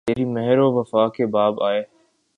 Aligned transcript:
تیری 0.07 0.25
مہر 0.25 0.57
و 0.57 0.71
وفا 0.73 1.07
کے 1.07 1.25
باب 1.27 1.63
آئے 1.63 1.81